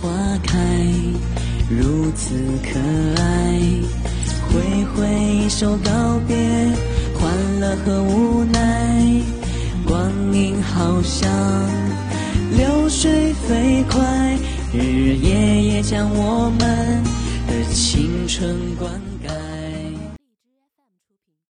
[0.00, 0.08] 花
[0.42, 0.58] 开
[1.68, 2.78] 如此可
[3.22, 3.60] 爱
[4.48, 6.36] 挥挥手告别
[7.14, 9.22] 欢乐和无奈
[9.86, 11.30] 光阴好像
[12.56, 14.38] 流水飞快
[14.72, 17.02] 日日夜夜将我们
[17.46, 18.90] 的青春灌
[19.26, 19.41] 溉。